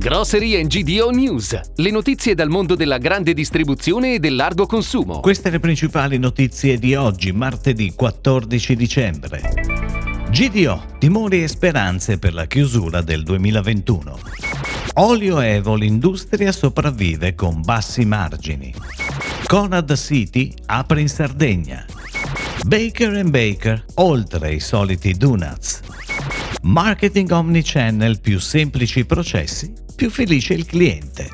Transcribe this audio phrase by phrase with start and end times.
[0.00, 5.20] Grocery and GDO News, le notizie dal mondo della grande distribuzione e del largo consumo.
[5.20, 9.52] Queste le principali notizie di oggi, martedì 14 dicembre.
[10.30, 14.18] GDO, timori e speranze per la chiusura del 2021.
[14.94, 18.72] Olio Evo, l'industria sopravvive con bassi margini.
[19.44, 21.84] Conad City apre in Sardegna.
[22.64, 25.89] Baker Baker, oltre i soliti donuts.
[26.62, 31.28] Marketing omnichannel, più semplici processi, più felice il cliente.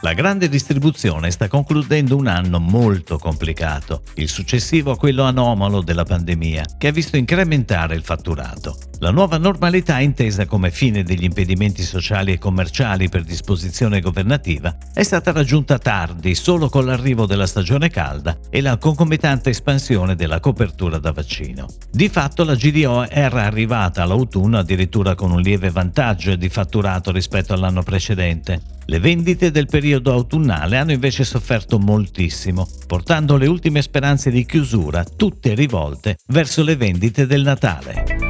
[0.00, 6.04] La grande distribuzione sta concludendo un anno molto complicato, il successivo a quello anomalo della
[6.04, 8.89] pandemia, che ha visto incrementare il fatturato.
[9.02, 15.02] La nuova normalità intesa come fine degli impedimenti sociali e commerciali per disposizione governativa è
[15.02, 20.98] stata raggiunta tardi solo con l'arrivo della stagione calda e la concomitante espansione della copertura
[20.98, 21.66] da vaccino.
[21.90, 27.54] Di fatto la GDO era arrivata all'autunno addirittura con un lieve vantaggio di fatturato rispetto
[27.54, 28.60] all'anno precedente.
[28.84, 35.04] Le vendite del periodo autunnale hanno invece sofferto moltissimo, portando le ultime speranze di chiusura
[35.04, 38.29] tutte rivolte verso le vendite del Natale.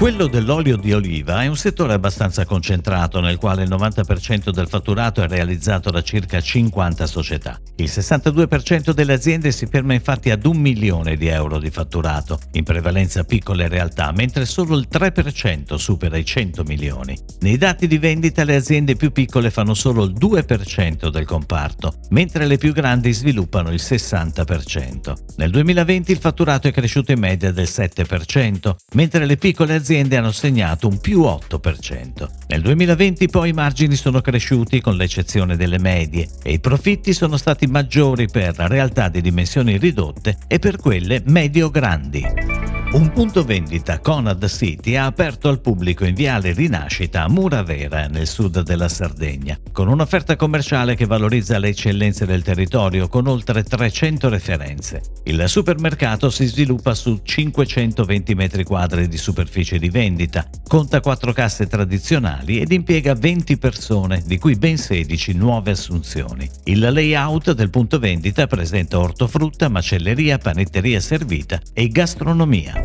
[0.00, 5.22] Quello dell'olio di oliva è un settore abbastanza concentrato nel quale il 90% del fatturato
[5.22, 7.60] è realizzato da circa 50 società.
[7.76, 12.64] Il 62% delle aziende si ferma infatti ad un milione di euro di fatturato, in
[12.64, 17.18] prevalenza piccole realtà, mentre solo il 3% supera i 100 milioni.
[17.40, 22.46] Nei dati di vendita le aziende più piccole fanno solo il 2% del comparto, mentre
[22.46, 25.12] le più grandi sviluppano il 60%.
[25.36, 30.16] Nel 2020 il fatturato è cresciuto in media del 7%, mentre le piccole aziende aziende
[30.16, 32.28] hanno segnato un più 8%.
[32.46, 37.36] Nel 2020 poi i margini sono cresciuti con l'eccezione delle medie e i profitti sono
[37.36, 42.59] stati maggiori per realtà di dimensioni ridotte e per quelle medio-grandi.
[42.92, 48.26] Un punto vendita Conad City ha aperto al pubblico in viale Rinascita a Muravera, nel
[48.26, 54.28] sud della Sardegna, con un'offerta commerciale che valorizza le eccellenze del territorio con oltre 300
[54.28, 55.02] referenze.
[55.22, 61.68] Il supermercato si sviluppa su 520 metri quadri di superficie di vendita, conta 4 casse
[61.68, 66.50] tradizionali ed impiega 20 persone, di cui ben 16 nuove assunzioni.
[66.64, 72.78] Il layout del punto vendita presenta ortofrutta, macelleria, panetteria servita e gastronomia.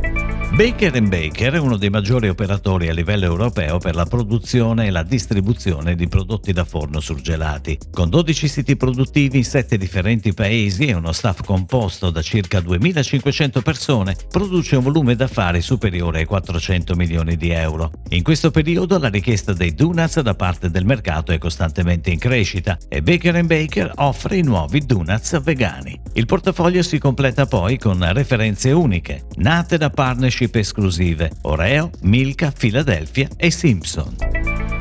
[0.56, 5.04] Baker Baker è uno dei maggiori operatori a livello europeo per la produzione e la
[5.04, 7.78] distribuzione di prodotti da forno surgelati.
[7.92, 13.62] Con 12 siti produttivi in 7 differenti paesi e uno staff composto da circa 2500
[13.62, 17.92] persone, produce un volume d'affari superiore ai 400 milioni di euro.
[18.12, 22.78] In questo periodo la richiesta dei donuts da parte del mercato è costantemente in crescita
[22.88, 26.00] e Baker Baker offre i nuovi donuts vegani.
[26.14, 32.52] Il portafoglio si completa poi con referenze uniche, nate da partnership partnership esclusive Oreo, Milka,
[32.52, 34.35] Philadelphia e Simpson.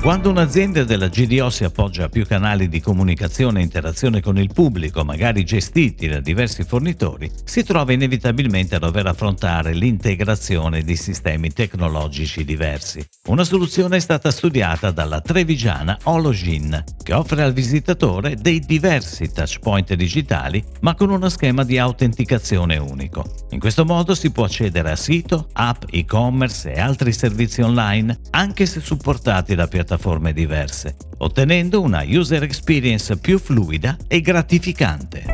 [0.05, 4.53] Quando un'azienda della GDO si appoggia a più canali di comunicazione e interazione con il
[4.53, 11.55] pubblico, magari gestiti da diversi fornitori, si trova inevitabilmente a dover affrontare l'integrazione di sistemi
[11.55, 13.03] tecnologici diversi.
[13.29, 19.95] Una soluzione è stata studiata dalla trevigiana Hologin, che offre al visitatore dei diversi touchpoint
[19.95, 23.25] digitali, ma con uno schema di autenticazione unico.
[23.53, 28.67] In questo modo si può accedere a sito, app, e-commerce e altri servizi online, anche
[28.67, 35.25] se supportati da piattaforme piattaforme diverse, ottenendo una user experience più fluida e gratificante.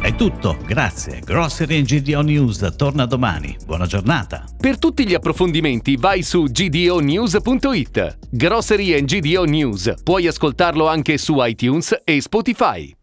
[0.00, 1.20] È tutto, grazie.
[1.20, 3.56] Grocery and GDO News torna domani.
[3.64, 4.44] Buona giornata.
[4.58, 8.18] Per tutti gli approfondimenti vai su gdonews.it.
[8.30, 9.94] Grocery and GDO News.
[10.02, 12.94] Puoi ascoltarlo anche su iTunes e Spotify.